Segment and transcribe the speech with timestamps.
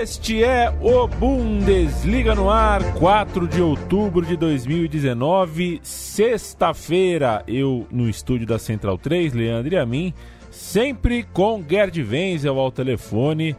[0.00, 7.42] Este é o Bundesliga no ar, 4 de outubro de 2019, sexta-feira.
[7.48, 10.14] Eu no estúdio da Central 3, Leandro e a mim,
[10.52, 13.56] sempre com Gerd Wenzel ao telefone,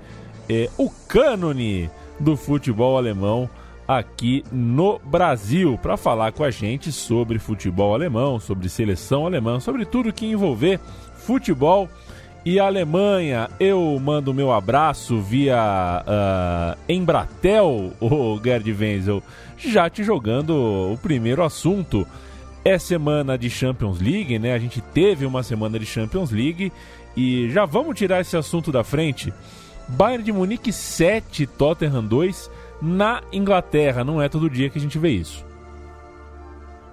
[0.48, 3.50] é, o cânone do futebol alemão
[3.86, 9.84] aqui no Brasil, para falar com a gente sobre futebol alemão, sobre seleção alemã, sobre
[9.84, 10.80] tudo que envolver
[11.16, 12.09] futebol alemão
[12.46, 13.50] e Alemanha.
[13.60, 15.58] Eu mando meu abraço via
[16.06, 19.24] uh, Embratel, o Gerd Wenzel,
[19.58, 20.52] já te jogando
[20.94, 22.08] o primeiro assunto.
[22.64, 24.54] É semana de Champions League, né?
[24.54, 26.72] A gente teve uma semana de Champions League
[27.16, 29.34] e já vamos tirar esse assunto da frente.
[29.88, 34.04] Bayern de Munique 7, Tottenham 2 na Inglaterra.
[34.04, 35.46] Não é todo dia que a gente vê isso.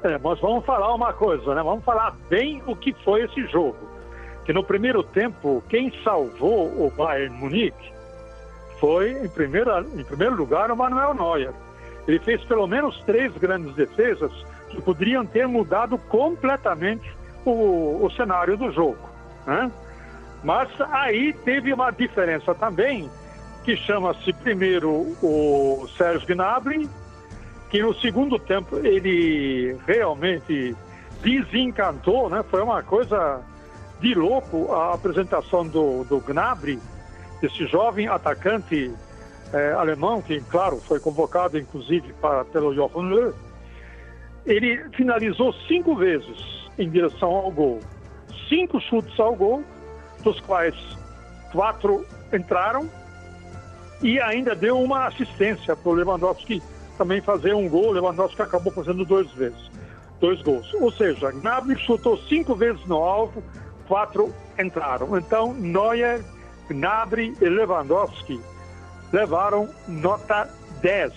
[0.05, 1.63] É, mas vamos falar uma coisa, né?
[1.63, 3.96] Vamos falar bem o que foi esse jogo
[4.47, 7.93] que no primeiro tempo, quem salvou o Bayern Munique
[8.79, 11.53] foi, em, primeira, em primeiro lugar, o Manuel Neuer.
[12.07, 14.31] Ele fez pelo menos três grandes defesas
[14.71, 17.11] que poderiam ter mudado completamente
[17.45, 19.11] o, o cenário do jogo.
[19.45, 19.69] Né?
[20.45, 23.11] Mas aí teve uma diferença também,
[23.65, 26.89] que chama-se primeiro o Sérgio Gnabry,
[27.69, 30.77] que no segundo tempo ele realmente
[31.21, 32.45] desencantou, né?
[32.49, 33.43] Foi uma coisa
[34.01, 36.79] de louco a apresentação do, do Gnabry,
[37.43, 38.93] esse jovem atacante
[39.53, 43.35] é, alemão, que, claro, foi convocado inclusive para, pelo Jochen Löw.
[44.45, 46.37] Ele finalizou cinco vezes
[46.79, 47.81] em direção ao gol.
[48.49, 49.65] Cinco chutes ao gol,
[50.23, 50.75] dos quais
[51.53, 52.89] quatro entraram
[54.03, 56.63] e ainda deu uma assistência para o Lewandowski
[56.99, 57.93] também fazer um gol.
[57.93, 59.71] Lewandowski acabou fazendo dois vezes,
[60.21, 60.73] dois gols.
[60.75, 63.43] Ou seja, Gnabry chutou cinco vezes no alvo,
[63.87, 65.17] quatro entraram.
[65.17, 66.23] Então, Neuer,
[66.69, 68.41] Gnabry e Lewandowski
[69.13, 70.49] levaram nota
[70.81, 71.13] 10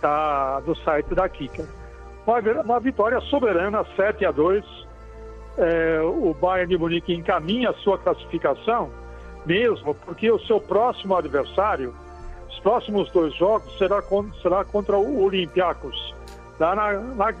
[0.00, 1.66] da, do site da Kika.
[2.26, 4.64] Uma, uma vitória soberana, 7 a 2.
[5.58, 8.90] É, o Bayern de Munique encaminha a sua classificação,
[9.46, 11.94] mesmo porque o seu próximo adversário,
[12.50, 14.02] os próximos dois jogos, será,
[14.42, 16.14] será contra o Olympiacos,
[16.60, 17.34] lá na, na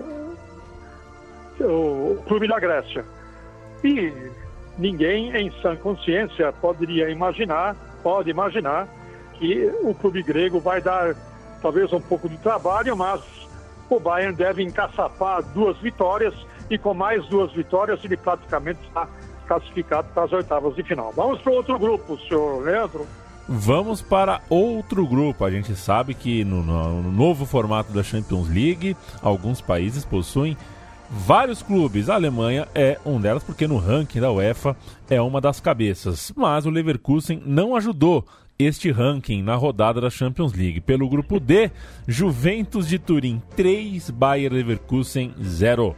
[1.60, 3.04] o clube da Grécia.
[3.84, 4.12] E
[4.78, 8.88] ninguém em sã consciência poderia imaginar, pode imaginar,
[9.34, 11.14] que o clube grego vai dar
[11.60, 13.20] talvez um pouco de trabalho, mas
[13.88, 16.34] o Bayern deve encaçapar duas vitórias
[16.70, 19.08] e com mais duas vitórias ele praticamente está
[19.46, 21.12] classificado para as oitavas de final.
[21.14, 23.06] Vamos para outro grupo, senhor Leandro.
[23.48, 25.44] Vamos para outro grupo.
[25.44, 30.56] A gente sabe que no, no novo formato da Champions League, alguns países possuem
[31.10, 32.08] vários clubes.
[32.08, 34.76] A Alemanha é um delas porque no ranking da UEFA
[35.08, 36.32] é uma das cabeças.
[36.36, 38.24] Mas o Leverkusen não ajudou
[38.58, 40.80] este ranking na rodada da Champions League.
[40.80, 41.70] Pelo grupo D,
[42.06, 45.94] Juventus de Turim 3, Bayer Leverkusen 0.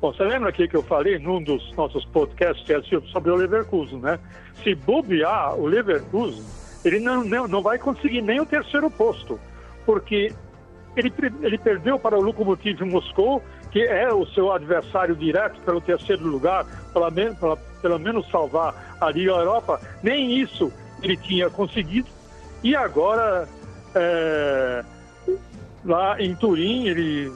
[0.00, 2.66] Bom, você lembra aqui que eu falei num dos nossos podcasts
[3.12, 4.18] sobre o Leverkusen, né?
[4.64, 6.42] Se bobear o Leverkusen,
[6.84, 9.38] ele não, não, não vai conseguir nem o terceiro posto,
[9.86, 10.32] porque
[10.96, 16.26] ele, ele perdeu para o Lokomotiv Moscou, que é o seu adversário direto pelo terceiro
[16.26, 19.80] lugar, para pelo menos salvar a Liga Europa.
[20.02, 22.08] Nem isso ele tinha conseguido.
[22.62, 23.48] E agora,
[23.94, 24.84] é,
[25.84, 27.32] lá em Turim, ele,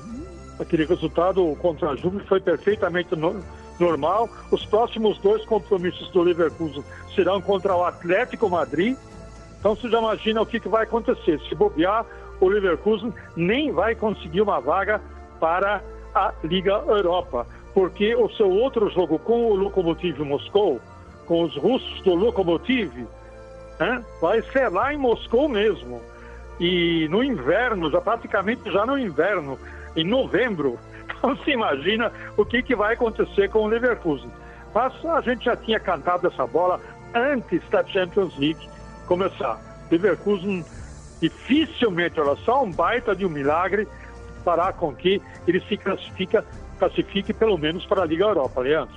[0.61, 3.43] aquele resultado contra a Juve foi perfeitamente no,
[3.79, 4.29] normal.
[4.51, 6.85] Os próximos dois compromissos do Leverkusen
[7.15, 8.97] serão contra o Atlético Madrid.
[9.59, 11.41] Então você já imagina o que, que vai acontecer.
[11.49, 12.07] Se bobear,
[12.41, 15.01] o Leverkusen nem vai conseguir uma vaga
[15.41, 15.83] para
[16.15, 20.81] a Liga Europa, porque o seu outro jogo com o Lokomotiv Moscou,
[21.27, 23.07] com os russos do Lokomotiv,
[23.79, 26.01] né, vai ser lá em Moscou mesmo.
[26.59, 29.59] E no inverno, já praticamente já no inverno,
[29.95, 34.31] em novembro, então se imagina o que, que vai acontecer com o Leverkusen.
[34.75, 36.81] Mas a gente já tinha cantado essa bola
[37.15, 38.69] antes da Champions League
[39.07, 39.59] começar.
[39.91, 40.65] Leverkusen
[41.21, 43.87] dificilmente, olha só, um baita de um milagre
[44.45, 46.45] fará com que ele se classifica,
[46.79, 48.95] classifique pelo menos para a Liga Europa, Leandro.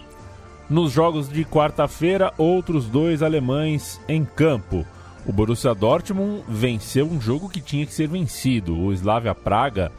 [0.69, 4.85] Nos jogos de quarta-feira, outros dois alemães em campo.
[5.25, 8.79] O Borussia Dortmund venceu um jogo que tinha que ser vencido.
[8.79, 9.91] O Slavia Praga,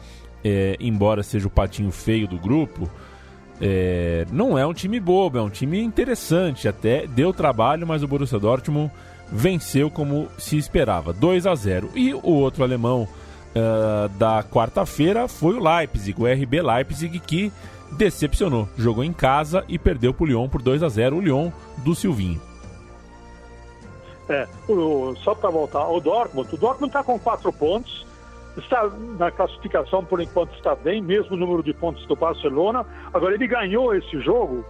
[0.43, 2.89] é, embora seja o patinho feio do grupo,
[3.59, 6.67] é, não é um time bobo, é um time interessante.
[6.67, 8.91] Até deu trabalho, mas o Borussia Dortmund
[9.31, 11.91] venceu como se esperava, 2 a 0.
[11.95, 13.07] E o outro alemão
[13.55, 17.51] uh, da quarta-feira foi o Leipzig, o RB Leipzig, que
[17.91, 18.67] decepcionou.
[18.77, 21.95] Jogou em casa e perdeu para o Lyon por 2 a 0, o Lyon do
[21.95, 22.41] Silvinho.
[24.29, 28.05] É, o, só para voltar ao Dortmund, o Dortmund está com quatro pontos,
[28.57, 32.85] está na classificação por enquanto está bem, mesmo o número de pontos do Barcelona.
[33.13, 34.65] Agora ele ganhou esse jogo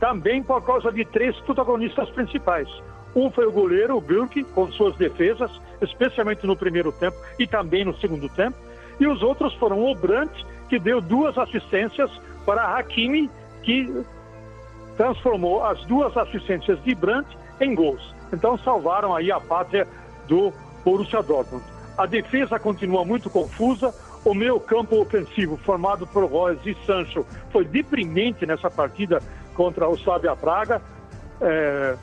[0.00, 2.68] também por causa de três protagonistas principais.
[3.14, 5.50] Um foi o goleiro, o Gürk, com suas defesas,
[5.80, 8.56] especialmente no primeiro tempo e também no segundo tempo.
[9.00, 12.10] E os outros foram o Brandt, que deu duas assistências
[12.44, 13.30] para Hakimi,
[13.62, 14.04] que
[14.96, 18.14] transformou as duas assistências de Brandt em gols.
[18.32, 19.86] Então salvaram aí a pátria
[20.26, 20.52] do
[20.84, 21.64] Borussia Dortmund.
[21.96, 23.94] A defesa continua muito confusa.
[24.24, 29.22] O meu campo ofensivo, formado por Royce e Sancho, foi deprimente nessa partida
[29.54, 30.82] contra o Slavia Praga.
[31.40, 31.96] É,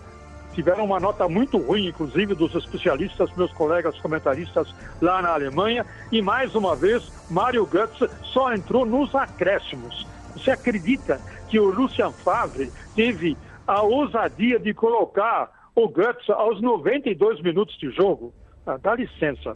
[0.53, 5.85] tiveram uma nota muito ruim, inclusive dos especialistas, meus colegas comentaristas lá na Alemanha.
[6.11, 10.07] E mais uma vez, Mário Götze só entrou nos acréscimos.
[10.33, 11.19] Você acredita
[11.50, 17.89] que o Lucian Favre teve a ousadia de colocar o Götze aos 92 minutos de
[17.91, 18.33] jogo?
[18.65, 19.55] Ah, dá licença.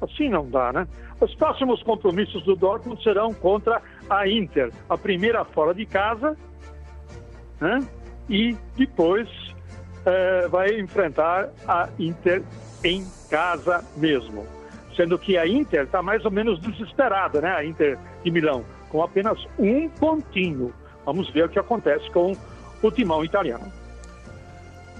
[0.00, 0.86] Assim não dá, né?
[1.20, 3.80] Os próximos compromissos do Dortmund serão contra
[4.10, 4.70] a Inter.
[4.88, 6.36] A primeira fora de casa,
[7.60, 7.80] né?
[8.28, 9.28] E depois
[10.06, 12.42] é, vai enfrentar a Inter
[12.82, 14.46] em casa mesmo.
[14.96, 17.52] Sendo que a Inter está mais ou menos desesperada, né?
[17.52, 20.72] A Inter de Milão, com apenas um pontinho.
[21.04, 22.36] Vamos ver o que acontece com
[22.82, 23.70] o timão italiano.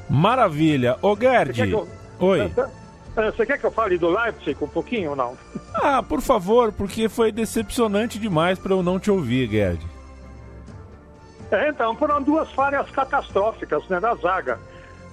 [0.09, 0.99] Maravilha.
[1.01, 1.71] Ô, Gerd.
[1.71, 1.89] Eu...
[2.19, 2.51] Oi.
[3.15, 5.37] Você quer que eu fale do Leipzig um pouquinho ou não?
[5.73, 9.81] Ah, por favor, porque foi decepcionante demais para eu não te ouvir, Gerd.
[11.51, 14.59] É, então, foram duas falhas catastróficas né, da zaga.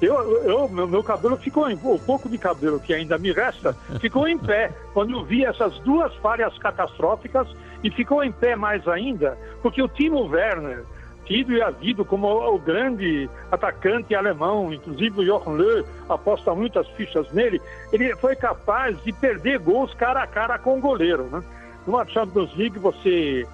[0.01, 3.73] Eu, eu, meu, meu cabelo ficou em, o pouco de cabelo que ainda me resta
[3.99, 7.47] ficou em pé quando eu vi essas duas falhas catastróficas
[7.83, 10.83] e ficou em pé mais ainda porque o Timo Werner
[11.25, 17.31] tido e havido como o grande atacante alemão, inclusive o Jochen Löw aposta muitas fichas
[17.31, 17.61] nele,
[17.93, 21.23] ele foi capaz de perder gols cara a cara com o goleiro.
[21.25, 21.41] Né?
[21.85, 23.47] Numa Champions League você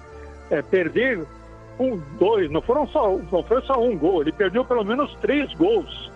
[0.50, 1.24] é, perder
[1.78, 5.52] um, dois, não foram só, não foi só um gol, ele perdeu pelo menos três
[5.54, 6.10] gols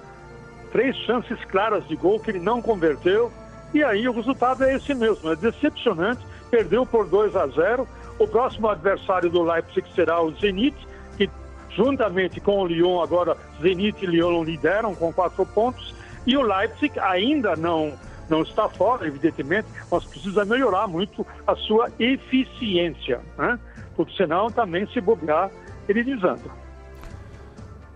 [0.73, 3.31] três chances claras de gol que ele não converteu.
[3.73, 6.27] E aí o resultado é esse mesmo, é decepcionante.
[6.51, 7.87] Perdeu por 2 a 0.
[8.19, 10.77] O próximo adversário do Leipzig será o Zenit,
[11.17, 11.31] que
[11.71, 15.95] juntamente com o Lyon, agora Zenit e Lyon lideram com quatro pontos.
[16.27, 17.93] E o Leipzig ainda não,
[18.29, 23.59] não está fora, evidentemente, mas precisa melhorar muito a sua eficiência, né?
[23.97, 25.51] porque senão também se bobear,
[25.89, 26.62] ele desanda.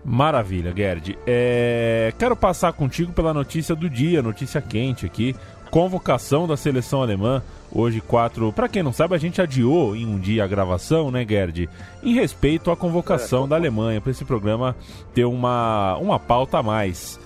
[0.09, 1.19] Maravilha, Gerd.
[1.27, 2.13] É...
[2.17, 5.35] Quero passar contigo pela notícia do dia, notícia quente aqui.
[5.69, 7.43] Convocação da seleção alemã.
[7.69, 8.53] Hoje, quatro.
[8.53, 11.69] Para quem não sabe, a gente adiou em um dia a gravação, né, Gerd?
[12.01, 14.73] Em respeito à convocação é, da Alemanha, para esse programa
[15.13, 17.19] ter uma, uma pauta a mais.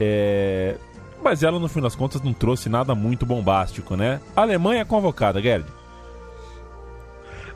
[0.00, 0.76] É...
[1.22, 4.22] Mas ela, no fim das contas, não trouxe nada muito bombástico, né?
[4.34, 5.66] Alemanha convocada, Gerd.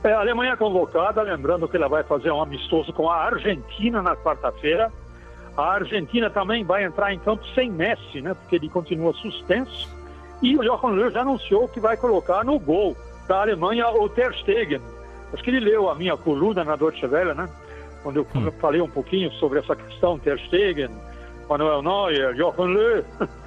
[0.05, 4.03] É, a Alemanha é convocada, lembrando que ela vai fazer um amistoso com a Argentina
[4.03, 4.93] na quarta-feira.
[5.57, 8.35] A Argentina também vai entrar em campo sem Messi, né?
[8.35, 9.89] Porque ele continua suspenso.
[10.43, 14.35] E o Jochen Löw já anunciou que vai colocar no gol da Alemanha o Ter
[14.35, 14.81] Stegen.
[15.33, 17.49] Acho que ele leu a minha coluna na Deutsche Welle, né?
[18.03, 18.51] Quando eu hum.
[18.61, 20.91] falei um pouquinho sobre essa questão Ter Stegen,
[21.49, 23.05] Manuel Neuer, Jochen Löw.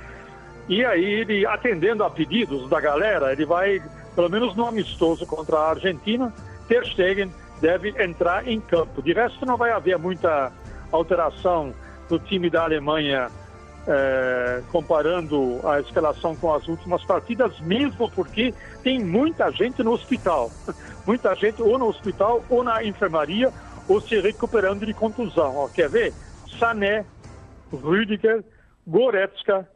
[0.70, 3.82] E aí ele, atendendo a pedidos da galera, ele vai,
[4.20, 6.34] pelo menos no amistoso contra a Argentina,
[6.68, 9.02] Ter Stegen deve entrar em campo.
[9.02, 10.52] De resto, não vai haver muita
[10.92, 11.74] alteração
[12.10, 13.30] no time da Alemanha
[13.88, 20.52] é, comparando a escalação com as últimas partidas, mesmo porque tem muita gente no hospital.
[21.08, 23.52] Muita gente ou no hospital ou na enfermaria
[23.88, 25.56] ou se recuperando de contusão.
[25.56, 26.14] Ó, quer ver?
[26.60, 27.04] Sané,
[27.72, 28.44] Rüdiger,
[28.86, 29.68] Goretzka,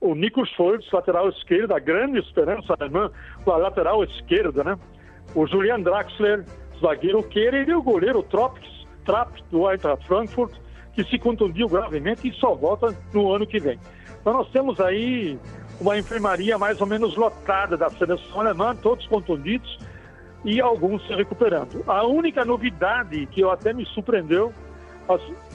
[0.00, 3.10] o Nico Schultz, lateral esquerdo, a grande esperança alemã,
[3.46, 4.78] a lateral esquerda, né?
[5.34, 6.44] o Julian Draxler,
[6.80, 10.52] zagueiro Querer e o goleiro Trops, Trapp do Eintracht Frankfurt,
[10.94, 13.78] que se contundiu gravemente e só volta no ano que vem.
[14.20, 15.38] Então nós temos aí
[15.80, 19.78] uma enfermaria mais ou menos lotada da seleção alemã, todos contundidos
[20.44, 21.82] e alguns se recuperando.
[21.86, 24.52] A única novidade que eu até me surpreendeu,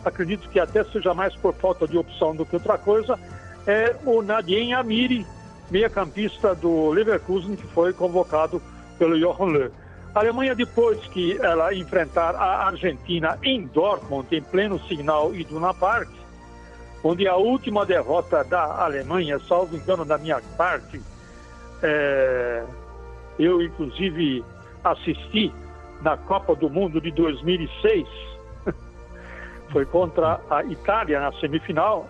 [0.03, 3.19] acredito que até seja mais por falta de opção do que outra coisa,
[3.67, 5.25] é o Nadien Amiri,
[5.69, 8.61] meia-campista do Leverkusen, que foi convocado
[8.97, 9.71] pelo Jochen Löw.
[10.13, 16.09] A Alemanha, depois que ela enfrentar a Argentina em Dortmund, em pleno Signal Iduna Park,
[17.03, 21.01] onde a última derrota da Alemanha, salvo engano da minha parte,
[21.83, 22.63] é,
[23.37, 24.43] eu inclusive
[24.83, 25.53] assisti
[26.01, 28.07] na Copa do Mundo de 2006,
[29.71, 32.07] foi contra a Itália na semifinal.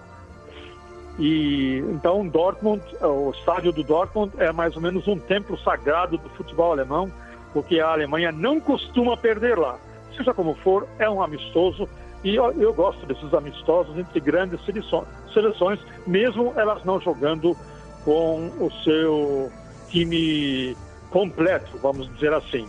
[1.17, 6.29] E então Dortmund, o estádio do Dortmund é mais ou menos um templo sagrado do
[6.29, 7.09] futebol alemão,
[7.53, 9.77] porque a Alemanha não costuma perder lá.
[10.15, 11.87] Seja como for, é um amistoso
[12.25, 14.59] e eu, eu gosto desses amistosos entre grandes
[15.31, 17.55] seleções, mesmo elas não jogando
[18.03, 19.51] com o seu
[19.89, 20.75] time
[21.11, 22.67] completo, vamos dizer assim.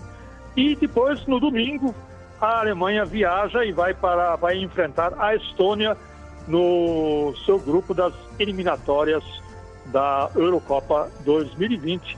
[0.55, 1.95] E depois, no domingo,
[2.41, 5.97] a Alemanha viaja e vai para vai enfrentar a Estônia
[6.47, 9.25] no seu grupo das eliminatórias
[9.87, 12.17] da Eurocopa 2020.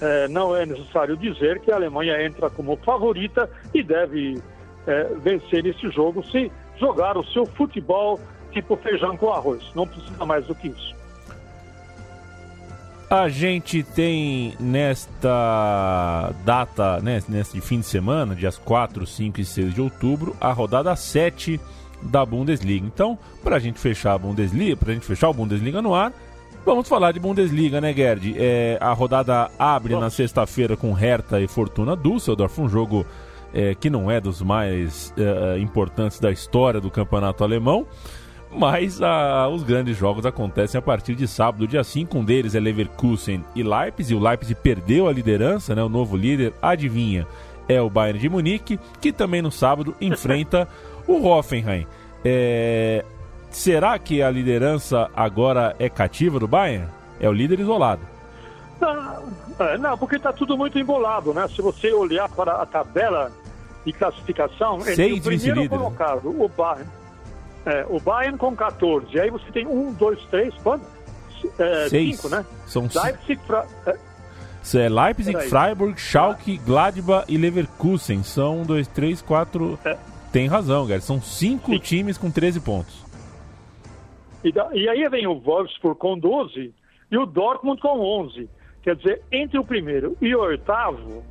[0.00, 4.40] É, não é necessário dizer que a Alemanha entra como favorita e deve
[4.86, 8.20] é, vencer esse jogo se jogar o seu futebol
[8.52, 9.62] tipo feijão com arroz.
[9.74, 10.96] Não precisa mais do que isso.
[13.10, 19.74] A gente tem nesta data, né, neste fim de semana, dias 4, 5 e 6
[19.74, 21.58] de outubro, a rodada 7
[22.02, 22.86] da Bundesliga.
[22.86, 26.12] Então, para a gente fechar a Bundesliga, para a gente fechar o Bundesliga no ar,
[26.64, 28.34] vamos falar de Bundesliga, né, Gerd?
[28.38, 30.00] É, a rodada abre Bom.
[30.00, 33.06] na sexta-feira com Hertha e Fortuna Düsseldorf, um jogo
[33.52, 37.86] é, que não é dos mais é, importantes da história do campeonato alemão.
[38.50, 42.18] Mas a, os grandes jogos acontecem a partir de sábado, dia 5.
[42.18, 44.14] Um deles é Leverkusen e Leipzig.
[44.14, 45.82] O Leipzig perdeu a liderança, né?
[45.82, 47.26] O novo líder, adivinha,
[47.68, 50.66] é o Bayern de Munique, que também no sábado enfrenta
[51.08, 51.86] o Hoffenheim.
[52.24, 53.04] É...
[53.50, 56.86] Será que a liderança agora é cativa do Bayern?
[57.18, 58.02] É o líder isolado.
[58.80, 61.48] Não, é, não porque está tudo muito embolado, né?
[61.48, 63.32] Se você olhar para a tabela
[63.84, 66.88] de classificação, Seis o primeiro colocado, o Bayern,
[67.66, 70.84] é, o Bayern com 14, aí você tem um, dois, três, quanto?
[71.58, 72.16] É, Seis.
[72.16, 72.44] Cinco, né?
[72.66, 73.66] São Leipzig, Fra...
[73.86, 73.96] é...
[74.76, 78.22] é Leipzig, Freiburg, Schalke, Gladbach e Leverkusen.
[78.22, 79.78] São um, dois, três, quatro...
[79.84, 79.96] É.
[80.32, 81.00] Tem razão, Gary.
[81.00, 81.78] São cinco Sim.
[81.78, 83.04] times com 13 pontos.
[84.44, 84.68] E, da...
[84.72, 86.74] e aí vem o Wolfsburg com 12
[87.10, 88.48] e o Dortmund com 11.
[88.82, 91.24] Quer dizer, entre o primeiro e o oitavo,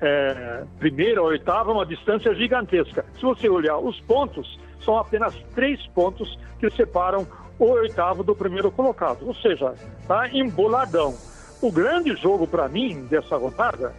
[0.00, 3.04] é, primeiro ou oitavo é uma distância gigantesca.
[3.16, 7.26] Se você olhar os pontos, são apenas três pontos que separam
[7.58, 9.26] o oitavo do primeiro colocado.
[9.26, 11.14] Ou seja, está emboladão.
[11.60, 13.94] O grande jogo para mim dessa rodada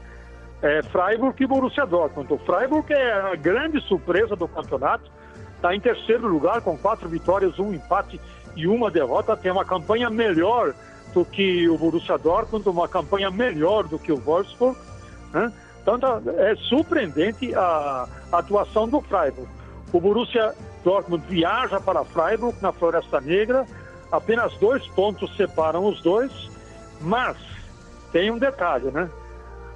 [0.61, 2.31] é Freiburg e Borussia Dortmund.
[2.33, 5.09] O Freiburg é a grande surpresa do campeonato.
[5.55, 8.19] Está em terceiro lugar com quatro vitórias, um empate
[8.55, 9.35] e uma derrota.
[9.35, 10.73] Tem uma campanha melhor
[11.13, 14.77] do que o Borussia Dortmund, uma campanha melhor do que o Wolfsburg.
[15.33, 15.51] Né?
[15.81, 15.99] Então
[16.37, 19.49] é surpreendente a, atuação do Freiburg.
[19.91, 20.53] O Borussia
[20.83, 23.65] Dortmund viaja para Freiburg, na Floresta Negra.
[24.11, 26.31] Apenas dois pontos separam os dois,
[27.01, 27.37] mas
[28.11, 29.09] tem um detalhe, né?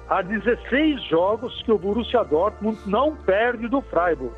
[0.08, 4.34] Há 16 jogos que o Borussia Dortmund não perde do Freiburg.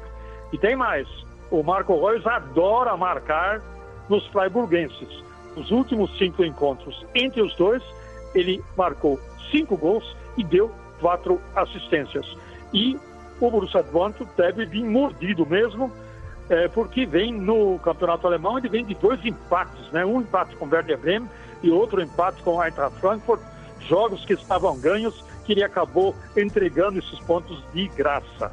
[0.52, 1.06] E tem mais,
[1.50, 3.60] o Marco Reus adora marcar
[4.08, 5.22] nos freiburguenses.
[5.54, 7.82] Nos últimos cinco encontros entre os dois,
[8.34, 9.20] ele marcou
[9.50, 10.70] cinco gols e deu
[11.00, 12.26] quatro assistências.
[12.72, 12.98] E
[13.40, 15.92] o Borussia Dortmund deve vir mordido mesmo,
[16.48, 20.04] é, porque vem no campeonato alemão, ele vem de dois empates, né?
[20.04, 21.28] Um empate com Werder Bremen
[21.62, 23.42] e outro empate com Eintracht Frankfurt,
[23.80, 28.52] jogos que estavam ganhos, que ele acabou entregando esses pontos de graça.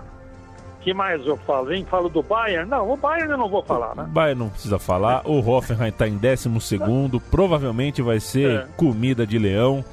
[0.80, 1.86] que mais eu falo, hein?
[1.90, 2.70] Falo do Bayern?
[2.70, 4.04] Não, o Bayern eu não vou falar, né?
[4.04, 5.22] O Bayern não precisa falar.
[5.25, 8.68] O Hoffenheim está em 12 segundo, provavelmente vai ser é.
[8.78, 9.84] comida de leão.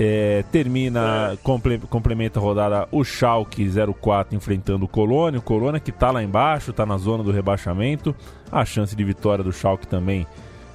[0.00, 1.36] É, termina, é.
[1.42, 3.68] comple, complementa a rodada o Schalke
[4.00, 5.40] 04 enfrentando o Colônia.
[5.40, 8.16] O Colônia que está lá embaixo, está na zona do rebaixamento.
[8.50, 10.26] A chance de vitória do Schalke também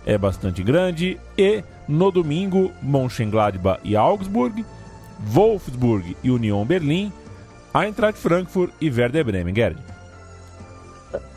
[0.06, 1.18] é bastante grande.
[1.36, 4.64] E no domingo, Mönchengladbach e Augsburg,
[5.32, 7.12] Wolfsburg e Union Berlim,
[7.74, 9.54] Eintracht Frankfurt e Werder Bremen.
[9.54, 9.78] Gerd.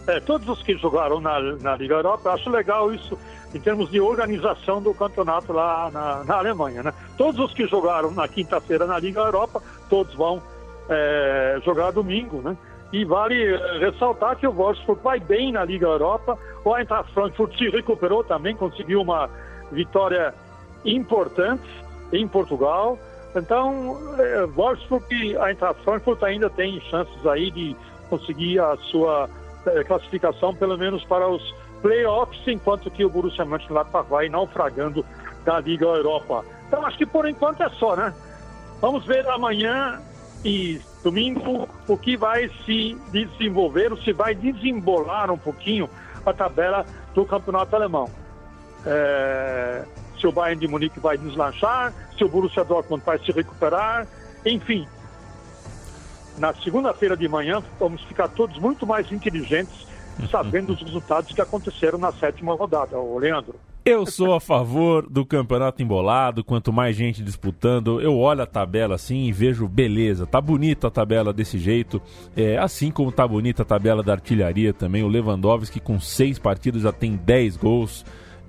[0.07, 3.19] É, todos os que jogaram na, na Liga Europa, acho legal isso
[3.55, 6.83] em termos de organização do campeonato lá na, na Alemanha.
[6.83, 6.93] Né?
[7.17, 10.41] Todos os que jogaram na quinta-feira na Liga Europa, todos vão
[10.89, 12.41] é, jogar domingo.
[12.41, 12.57] Né?
[12.93, 16.39] E vale é, ressaltar que o Wolfsburg vai bem na Liga Europa.
[16.65, 19.29] O Eintracht Frankfurt se recuperou também, conseguiu uma
[19.73, 20.33] vitória
[20.85, 21.69] importante
[22.13, 22.97] em Portugal.
[23.37, 27.77] Então, é, Wolfsburg e Eintracht Frankfurt ainda têm chances aí de
[28.09, 29.29] conseguir a sua
[29.67, 35.05] é, classificação, pelo menos para os playoffs, enquanto que o Borussia Mönchengladbach vai naufragando
[35.45, 36.45] da Liga Europa.
[36.67, 38.13] Então acho que por enquanto é só, né?
[38.81, 40.01] Vamos ver amanhã
[40.45, 45.89] e domingo o que vai se desenvolver, se vai desembolar um pouquinho
[46.25, 48.11] a tabela do campeonato alemão.
[48.85, 49.85] É,
[50.19, 54.07] se o Bayern de Munique vai deslanchar, se o Borussia Dortmund vai se recuperar,
[54.45, 54.87] enfim.
[56.39, 59.87] Na segunda-feira de manhã vamos ficar todos muito mais inteligentes
[60.31, 63.55] sabendo os resultados que aconteceram na sétima rodada, o Leandro.
[63.87, 68.97] Eu sou a favor do campeonato embolado, quanto mais gente disputando, eu olho a tabela
[68.97, 70.27] assim e vejo beleza.
[70.27, 72.03] Tá bonita a tabela desse jeito,
[72.37, 75.05] é, assim como tá bonita a tabela da artilharia também.
[75.05, 78.05] O Lewandowski com seis partidas já tem 10 gols.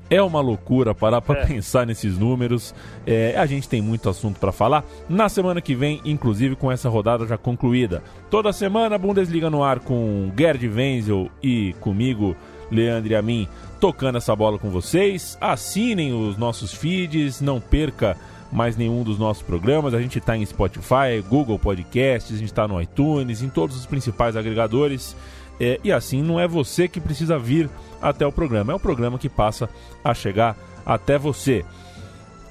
[0.10, 1.46] É uma loucura parar para é.
[1.46, 2.74] pensar nesses números.
[3.06, 4.86] É, a gente tem muito assunto para falar.
[5.10, 8.02] Na semana que vem, inclusive com essa rodada já concluída.
[8.30, 12.36] Toda semana, Bundesliga no ar com Gerd Wenzel e comigo,
[12.72, 13.48] Leandro e a mim,
[13.80, 15.38] tocando essa bola com vocês.
[15.42, 18.18] Assinem os nossos feeds, não perca
[18.52, 19.94] mais nenhum dos nossos programas.
[19.94, 23.86] A gente está em Spotify, Google Podcasts, a gente está no iTunes, em todos os
[23.86, 25.16] principais agregadores.
[25.60, 27.70] É, e assim não é você que precisa vir
[28.02, 29.70] até o programa, é o programa que passa
[30.04, 31.66] a chegar até você.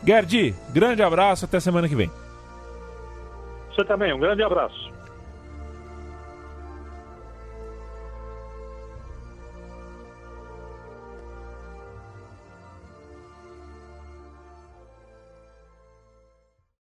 [0.04, 2.10] Gerdi, grande abraço, até semana que vem.
[3.70, 4.95] Você também, um grande abraço.